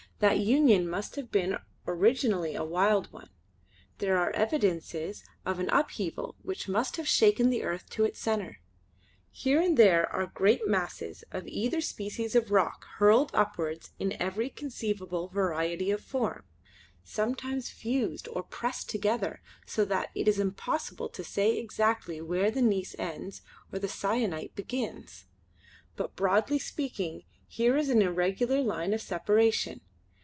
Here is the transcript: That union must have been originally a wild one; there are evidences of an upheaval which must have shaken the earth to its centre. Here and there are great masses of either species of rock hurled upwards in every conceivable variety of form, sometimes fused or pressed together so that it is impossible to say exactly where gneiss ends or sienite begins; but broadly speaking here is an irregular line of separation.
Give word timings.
That 0.19 0.37
union 0.37 0.87
must 0.87 1.15
have 1.15 1.31
been 1.31 1.57
originally 1.87 2.53
a 2.53 2.63
wild 2.63 3.11
one; 3.11 3.31
there 3.97 4.17
are 4.19 4.29
evidences 4.35 5.23
of 5.47 5.57
an 5.57 5.67
upheaval 5.71 6.35
which 6.43 6.69
must 6.69 6.97
have 6.97 7.07
shaken 7.07 7.49
the 7.49 7.63
earth 7.63 7.89
to 7.89 8.05
its 8.05 8.19
centre. 8.19 8.59
Here 9.31 9.59
and 9.59 9.77
there 9.77 10.07
are 10.13 10.27
great 10.27 10.67
masses 10.67 11.23
of 11.31 11.47
either 11.47 11.81
species 11.81 12.35
of 12.35 12.51
rock 12.51 12.85
hurled 12.99 13.31
upwards 13.33 13.93
in 13.97 14.11
every 14.21 14.51
conceivable 14.51 15.27
variety 15.27 15.89
of 15.89 16.03
form, 16.03 16.43
sometimes 17.03 17.71
fused 17.71 18.27
or 18.27 18.43
pressed 18.43 18.91
together 18.91 19.41
so 19.65 19.83
that 19.85 20.11
it 20.13 20.27
is 20.27 20.37
impossible 20.37 21.09
to 21.09 21.23
say 21.23 21.57
exactly 21.57 22.21
where 22.21 22.51
gneiss 22.51 22.95
ends 22.99 23.41
or 23.73 23.79
sienite 23.79 24.53
begins; 24.53 25.25
but 25.95 26.15
broadly 26.15 26.59
speaking 26.59 27.23
here 27.47 27.75
is 27.75 27.89
an 27.89 28.03
irregular 28.03 28.61
line 28.61 28.93
of 28.93 29.01
separation. 29.01 29.81